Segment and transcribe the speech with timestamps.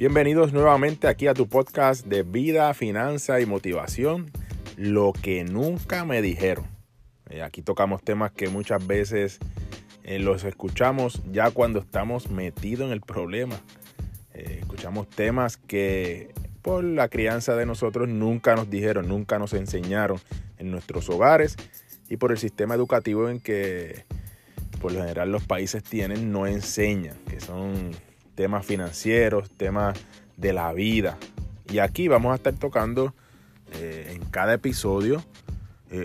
[0.00, 4.30] Bienvenidos nuevamente aquí a tu podcast de vida, finanza y motivación,
[4.78, 6.64] lo que nunca me dijeron.
[7.28, 9.38] Eh, aquí tocamos temas que muchas veces
[10.02, 13.60] eh, los escuchamos ya cuando estamos metidos en el problema.
[14.32, 16.32] Eh, escuchamos temas que
[16.62, 20.18] por la crianza de nosotros nunca nos dijeron, nunca nos enseñaron
[20.56, 21.58] en nuestros hogares
[22.08, 24.06] y por el sistema educativo en que
[24.80, 27.90] por lo general los países tienen, no enseñan, que son
[28.40, 29.98] temas financieros, temas
[30.38, 31.18] de la vida.
[31.68, 33.12] Y aquí vamos a estar tocando
[33.78, 35.22] en cada episodio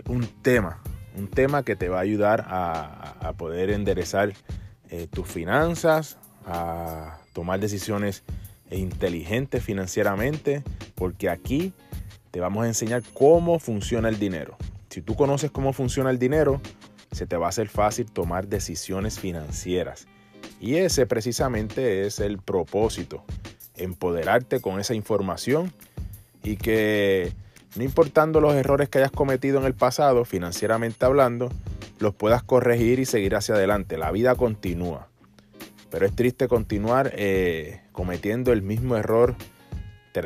[0.10, 0.82] un tema,
[1.18, 4.34] un tema que te va a ayudar a, poder enderezar
[4.90, 8.24] eh, tus finanzas, a tomar decisiones
[8.70, 10.62] inteligentes financieramente,
[10.94, 11.72] porque aquí
[12.32, 14.58] te vamos a enseñar cómo funciona el dinero.
[14.90, 16.60] Si tú conoces cómo funciona el dinero,
[17.14, 20.06] se te va a hacer fácil tomar decisiones financieras.
[20.60, 23.24] Y ese precisamente es el propósito,
[23.76, 25.72] empoderarte con esa información
[26.44, 27.34] y que
[27.76, 31.52] no importando los errores que hayas cometido en el pasado, financieramente hablando,
[32.00, 33.98] los puedas corregir y seguir hacia adelante.
[33.98, 35.10] La vida continúa.
[35.90, 39.36] Pero es triste continuar eh, cometiendo el mismo error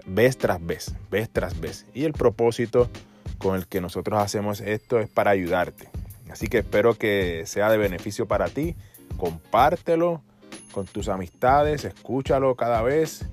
[0.06, 1.86] vez tras vez, vez tras vez.
[1.94, 2.90] Y el propósito
[3.38, 5.90] con el que nosotros hacemos esto es para ayudarte.
[6.30, 8.76] Así que espero que sea de beneficio para ti.
[9.20, 10.24] Compártelo
[10.72, 13.30] con tus amistades, escúchalo cada vez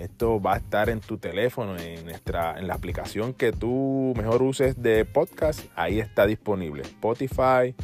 [0.00, 4.42] esto va a estar en tu teléfono, en, nuestra, en la aplicación que tú mejor
[4.42, 5.60] uses de podcast.
[5.76, 6.80] Ahí está disponible.
[6.82, 7.74] Spotify,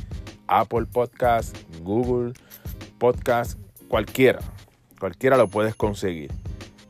[0.46, 2.32] Apple Podcast, Google
[2.98, 4.38] Podcast, cualquiera.
[4.98, 6.32] Cualquiera lo puedes conseguir.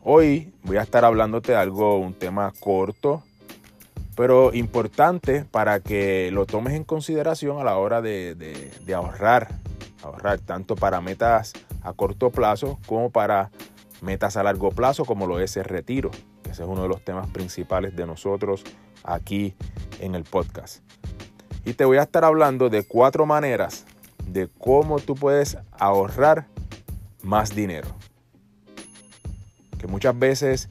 [0.05, 3.25] Hoy voy a estar hablándote de algo, un tema corto,
[4.15, 9.49] pero importante para que lo tomes en consideración a la hora de, de ahorrar.
[10.07, 13.51] Ahorrar tanto para metas a corto plazo como para
[14.01, 16.11] metas a largo plazo como lo es el retiro.
[16.45, 18.65] Ese es uno de los temas principales de nosotros
[19.03, 19.55] aquí
[20.01, 20.83] en el podcast.
[21.65, 23.85] Y te voy a estar hablando de cuatro maneras
[24.27, 26.47] de cómo tú puedes ahorrar
[27.23, 27.89] más dinero.
[29.79, 30.71] Que muchas veces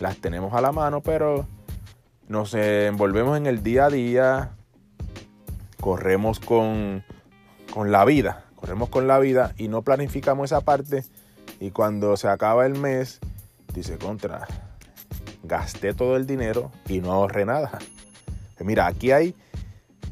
[0.00, 1.46] las tenemos a la mano, pero
[2.28, 4.50] nos envolvemos en el día a día,
[5.80, 7.04] corremos con,
[7.72, 11.04] con la vida, corremos con la vida y no planificamos esa parte
[11.60, 13.20] y cuando se acaba el mes,
[13.72, 14.46] dice, contra,
[15.44, 17.78] gasté todo el dinero y no ahorré nada.
[18.56, 19.34] Pues mira, aquí hay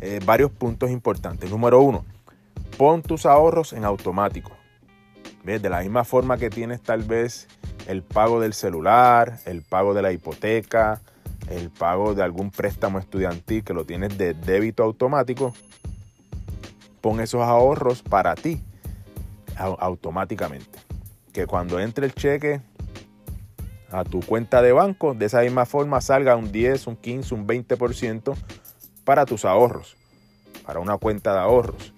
[0.00, 1.50] eh, varios puntos importantes.
[1.50, 2.04] Número uno,
[2.78, 4.52] pon tus ahorros en automático.
[5.42, 5.60] ¿Ves?
[5.60, 7.48] De la misma forma que tienes tal vez
[7.86, 11.00] el pago del celular, el pago de la hipoteca,
[11.50, 15.54] el pago de algún préstamo estudiantil que lo tienes de débito automático,
[17.04, 18.62] pon esos ahorros para ti
[19.58, 20.78] automáticamente
[21.34, 22.62] que cuando entre el cheque
[23.90, 27.46] a tu cuenta de banco, de esa misma forma salga un 10, un 15, un
[27.46, 28.34] 20%
[29.04, 29.98] para tus ahorros,
[30.64, 31.92] para una cuenta de ahorros.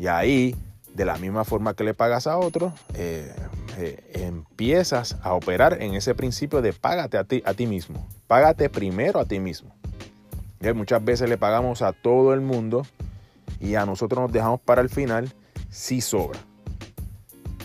[0.00, 0.56] Y ahí,
[0.92, 3.32] de la misma forma que le pagas a otro, eh,
[3.78, 8.04] eh, empiezas a operar en ese principio de págate a ti, a ti mismo.
[8.26, 9.76] Págate primero a ti mismo.
[10.74, 12.84] muchas veces le pagamos a todo el mundo
[13.60, 15.32] y a nosotros nos dejamos para el final
[15.70, 16.38] si sobra.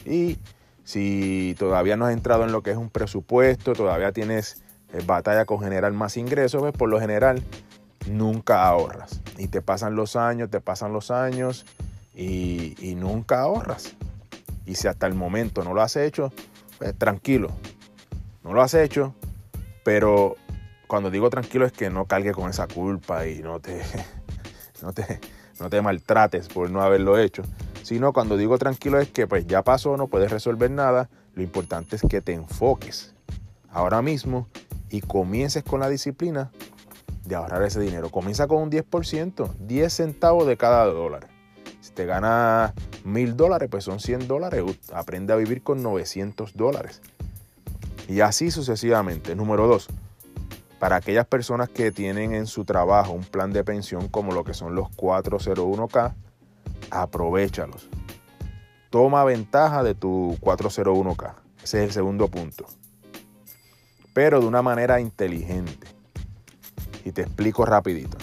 [0.06, 0.38] Y
[0.84, 4.64] si todavía no has entrado en lo que es un presupuesto, todavía tienes
[4.94, 7.42] eh, batalla con generar más ingresos, pues por lo general
[8.10, 9.22] nunca ahorras.
[9.38, 11.66] Y te pasan los años, te pasan los años
[12.14, 13.96] y, nunca ahorras.
[14.66, 16.34] Y si hasta el momento no lo has hecho,
[16.78, 17.50] pues tranquilo,
[18.44, 19.16] no lo has hecho,
[19.84, 20.36] pero
[20.88, 23.82] cuando digo tranquilo es que no cargue con esa culpa y no te,
[24.82, 25.20] no te,
[25.62, 27.44] no te maltrates por no haberlo hecho
[27.84, 31.96] sino cuando digo tranquilo es que pues ya pasó, no puedes resolver nada, lo importante
[31.96, 33.14] es que te enfoques
[33.70, 34.48] ahora mismo
[34.90, 36.52] y comiences con la disciplina
[37.26, 38.10] de ahorrar ese dinero.
[38.10, 41.28] Comienza con un 10%, 10 centavos de cada dólar.
[41.80, 44.64] Si te ganas mil dólares, pues son 100 dólares.
[44.94, 47.02] Aprende a vivir con 900 dólares.
[48.08, 49.36] Y así sucesivamente.
[49.36, 49.88] Número dos,
[50.82, 54.56] para aquellas personas que tienen en su trabajo un plan de pensión como lo que
[54.56, 56.16] son los 401k,
[56.90, 57.88] aprovechalos.
[58.90, 61.36] Toma ventaja de tu 401k.
[61.64, 62.66] Ese es el segundo punto.
[64.16, 65.88] Pero de una manera inteligente.
[67.06, 68.18] Y te explico rapidito.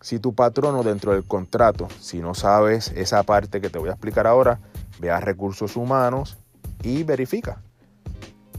[0.00, 3.94] Si tu patrono dentro del contrato, si no sabes esa parte que te voy a
[3.94, 4.60] explicar ahora,
[5.00, 6.38] ve a recursos humanos
[6.80, 7.60] y verifica.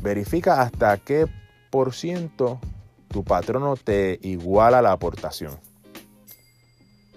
[0.02, 1.26] Verifica hasta qué
[1.70, 2.60] por ciento
[3.10, 5.60] tu patrono te iguala la aportación.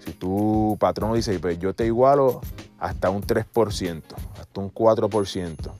[0.03, 2.41] Si tu patrón dice, pues yo te igualo
[2.79, 4.01] hasta un 3%,
[4.39, 5.71] hasta un 4%,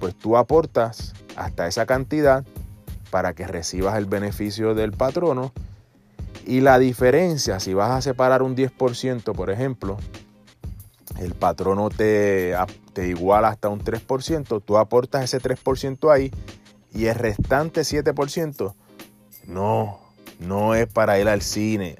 [0.00, 2.44] pues tú aportas hasta esa cantidad
[3.10, 5.52] para que recibas el beneficio del patrono.
[6.46, 9.98] Y la diferencia, si vas a separar un 10%, por ejemplo,
[11.18, 12.54] el patrono te,
[12.94, 16.30] te iguala hasta un 3%, tú aportas ese 3% ahí
[16.94, 18.74] y el restante 7%,
[19.48, 19.98] no,
[20.38, 21.96] no es para ir al cine,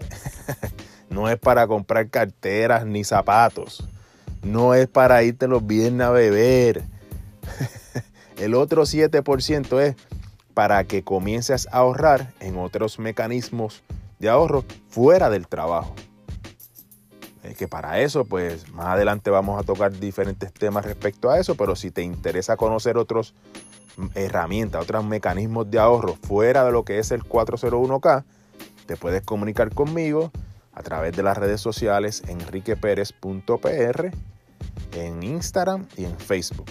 [1.10, 3.88] no es para comprar carteras ni zapatos,
[4.42, 6.84] no es para irte los viernes a beber.
[8.36, 9.96] El otro 7% es
[10.54, 13.82] para que comiences a ahorrar en otros mecanismos
[14.18, 15.94] de ahorro fuera del trabajo.
[17.42, 21.54] Es que para eso, pues más adelante vamos a tocar diferentes temas respecto a eso,
[21.54, 23.34] pero si te interesa conocer otros
[24.14, 28.24] herramientas, otros mecanismos de ahorro fuera de lo que es el 401k,
[28.86, 30.30] te puedes comunicar conmigo
[30.72, 34.10] a través de las redes sociales enriqueperez.pr
[34.92, 36.70] en Instagram y en Facebook.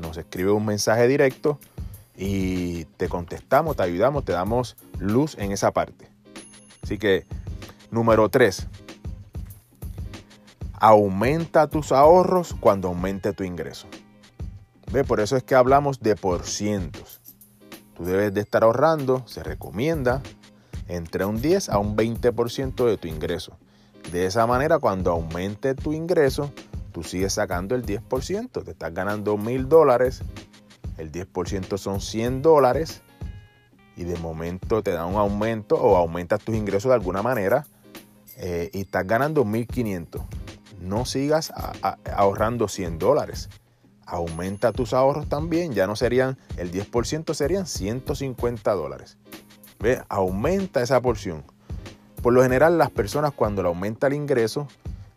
[0.00, 1.58] Nos escribe un mensaje directo
[2.16, 6.08] y te contestamos, te ayudamos, te damos luz en esa parte.
[6.82, 7.26] Así que,
[7.90, 8.66] número 3.
[10.78, 13.86] Aumenta tus ahorros cuando aumente tu ingreso.
[14.92, 15.04] ¿Ve?
[15.04, 17.20] Por eso es que hablamos de por cientos.
[17.94, 20.22] Tú debes de estar ahorrando, se recomienda,
[20.88, 23.56] entre un 10 a un 20% de tu ingreso.
[24.12, 26.52] De esa manera, cuando aumente tu ingreso,
[26.92, 28.64] tú sigues sacando el 10%.
[28.64, 30.22] Te estás ganando mil dólares,
[30.98, 33.02] el 10% son 100 dólares
[33.96, 37.66] y de momento te da un aumento o aumentas tus ingresos de alguna manera
[38.36, 40.22] eh, y estás ganando 1500.
[40.80, 41.52] No sigas
[42.04, 43.48] ahorrando 100 dólares.
[44.06, 45.72] Aumenta tus ahorros también.
[45.72, 49.18] Ya no serían el 10%, serían 150 dólares.
[49.80, 51.44] Ve, aumenta esa porción.
[52.22, 54.68] Por lo general, las personas cuando le aumenta el ingreso,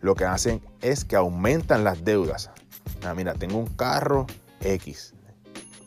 [0.02, 2.52] lo que hacen es que aumentan las deudas.
[3.06, 4.28] Ah, mira, tengo un carro
[4.60, 5.14] X,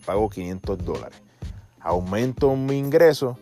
[0.06, 1.20] pago 500 dólares.
[1.80, 3.38] Aumento mi ingreso,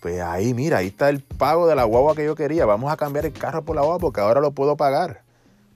[0.00, 2.66] pues ahí, mira, ahí está el pago de la guagua que yo quería.
[2.66, 5.22] Vamos a cambiar el carro por la guagua porque ahora lo puedo pagar.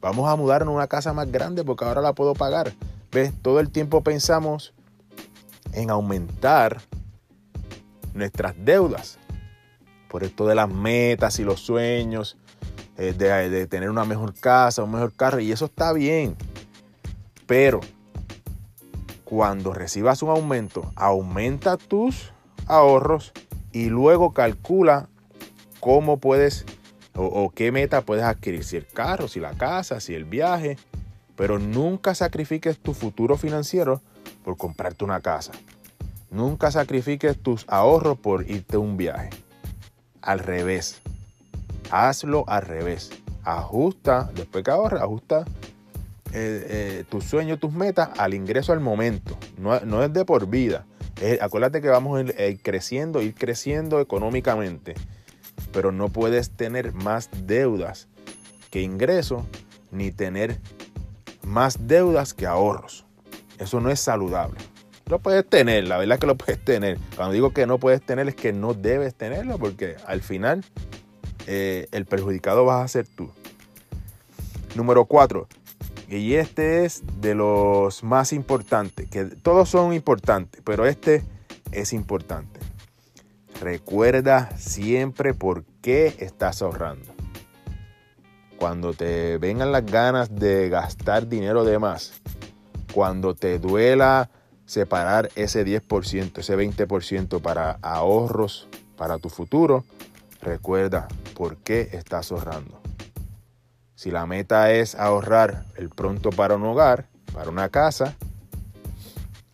[0.01, 2.73] Vamos a mudarnos a una casa más grande porque ahora la puedo pagar.
[3.41, 4.75] Todo el tiempo pensamos
[5.73, 6.83] en aumentar
[8.13, 9.19] nuestras deudas.
[10.09, 12.37] Por esto de las metas y los sueños,
[12.99, 16.37] eh, de, tener una mejor casa, un mejor carro, y eso está bien.
[17.47, 17.81] Pero
[19.25, 22.33] cuando recibas un aumento, aumenta tus
[22.67, 23.33] ahorros
[23.73, 25.09] y luego calcula
[25.81, 26.67] cómo puedes
[27.15, 30.77] o, o, qué meta puedes adquirir, si el carro, si la casa, si el viaje,
[31.37, 34.01] pero nunca sacrifiques tu futuro financiero
[34.45, 35.53] por comprarte una casa.
[36.31, 39.31] Nunca sacrifiques tus ahorros por irte a un viaje.
[40.23, 41.01] Al revés.
[41.91, 43.11] Hazlo al revés.
[43.45, 45.45] Ajusta, después que ahorres, ajusta
[46.33, 49.39] eh, eh, tus sueños, tus metas al ingreso al momento.
[49.57, 50.85] No, es de por vida.
[51.41, 54.95] acuérdate que vamos a ir creciendo, ir creciendo económicamente.
[55.73, 58.09] Pero no puedes tener más deudas
[58.71, 59.45] que ingresos,
[59.93, 60.61] ni tener
[61.47, 63.07] más deudas que ahorros.
[63.59, 64.59] Eso no es saludable.
[65.07, 66.99] Lo puedes tener, la verdad es que lo puedes tener.
[67.15, 70.65] Cuando digo que no puedes tener es que no debes tenerlo porque al final
[71.47, 73.31] eh, el perjudicado vas a ser tú.
[74.75, 75.49] Número cuatro,
[76.09, 81.25] y este es de los más importantes, que todos son importantes, pero este
[81.73, 82.61] es importante.
[83.61, 87.16] Recuerda siempre por qué estás ahorrando.
[88.59, 92.13] Cuando te vengan las ganas de gastar dinero de más,
[92.93, 94.31] cuando te duela
[94.65, 99.85] separar ese 10%, ese 20% para ahorros para tu futuro,
[100.41, 102.81] recuerda por qué estás ahorrando.
[103.95, 108.15] Si la meta es ahorrar el pronto para un hogar, para una casa,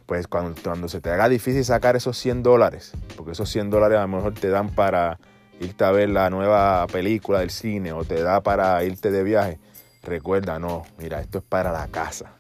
[0.07, 4.03] pues cuando, se te haga difícil sacar esos 100 dólares, porque esos 100 dólares a
[4.03, 5.19] lo mejor te dan para
[5.61, 9.59] irte a ver la nueva película del cine o te da para irte de viaje,
[10.03, 12.33] recuerda, no, mira, esto es para la casa.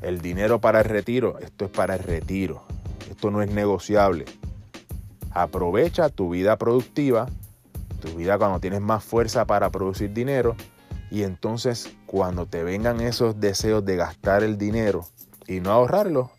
[0.00, 2.64] El dinero para el retiro, esto es para el retiro.
[3.08, 4.24] Esto no es negociable.
[5.30, 7.26] Aprovecha tu vida productiva,
[8.00, 10.56] tu vida cuando tienes más fuerza para producir dinero
[11.10, 15.06] y entonces cuando te vengan esos deseos de gastar el dinero
[15.46, 16.32] y no ahorrarlo,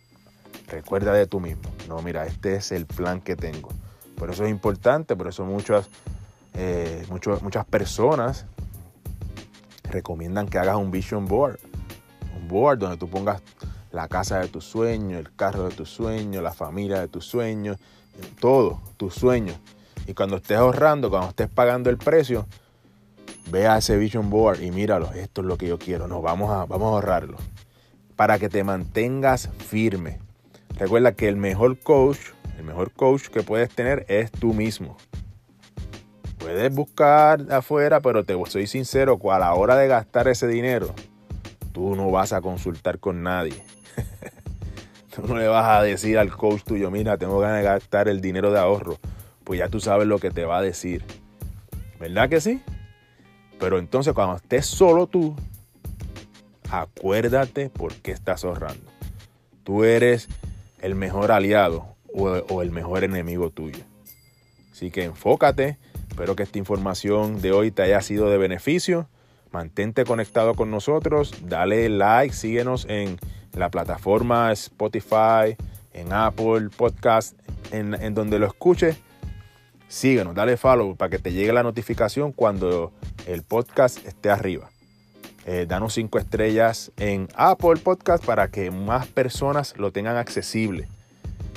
[0.68, 1.62] recuerda de tú mismo.
[1.88, 3.70] No, mira, este es el plan que tengo.
[4.16, 5.88] Por eso es importante, por eso muchas,
[6.54, 8.46] eh, muchas personas
[9.84, 11.58] recomiendan que hagas un vision board
[12.48, 13.42] board donde tú pongas
[13.90, 17.78] la casa de tus sueños, el carro de tus sueños, la familia de tus sueños,
[18.40, 19.56] todo, tus sueños.
[20.06, 22.46] Y cuando estés ahorrando, cuando estés pagando el precio,
[23.50, 26.50] ve a ese vision board y míralo, esto es lo que yo quiero, no, vamos
[26.50, 27.38] a, vamos a ahorrarlo.
[28.16, 30.20] Para que te mantengas firme.
[30.76, 32.18] Recuerda que el mejor coach,
[32.56, 34.96] el mejor coach que puedes tener es tú mismo.
[36.38, 40.94] Puedes buscar afuera, pero te soy sincero, a la hora de gastar ese dinero,
[41.72, 43.62] tú no vas a consultar con nadie.
[45.14, 48.20] tú no le vas a decir al coach tuyo, mira, tengo ganas de gastar el
[48.20, 48.98] dinero de ahorro.
[49.42, 51.04] Pues ya tú sabes lo que te va a decir.
[51.98, 52.62] ¿Verdad que sí?
[53.58, 55.34] Pero entonces cuando estés solo tú,
[56.70, 58.90] acuérdate por qué estás ahorrando.
[59.64, 60.28] Tú eres
[60.80, 63.84] el mejor aliado o, el mejor enemigo tuyo.
[64.72, 65.78] Así que enfócate.
[66.08, 69.08] Espero que esta información de hoy te haya sido de beneficio.
[69.50, 71.34] Mantente conectado con nosotros.
[71.46, 72.34] Dale like.
[72.34, 73.18] Síguenos en
[73.52, 75.56] la plataforma Spotify,
[75.92, 77.38] en Apple Podcast,
[77.72, 78.96] en, en donde lo escuches.
[79.88, 82.92] Síguenos, dale follow para que te llegue la notificación cuando
[83.26, 84.70] el podcast esté arriba.
[85.46, 90.88] Eh, danos cinco estrellas en Apple Podcast para que más personas lo tengan accesible.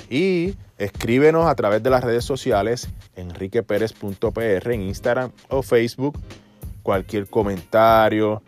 [0.10, 6.18] Y escríbenos a través de las redes sociales enriqueperez.pr en Instagram o Facebook.
[6.84, 8.42] Cualquier comentario,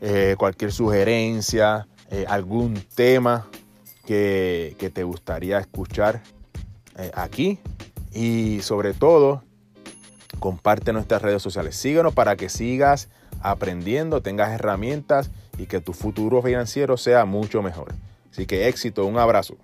[0.00, 3.48] eh, cualquier sugerencia, eh, algún tema
[4.04, 6.22] que, que, te gustaría escuchar
[7.14, 7.60] aquí.
[8.12, 9.44] Y sobre todo,
[10.38, 11.76] comparte nuestras redes sociales.
[11.76, 13.08] Síguenos para que sigas
[13.40, 17.94] aprendiendo, tengas herramientas y que tu futuro financiero sea mucho mejor.
[18.30, 19.56] Así que éxito, un abrazo.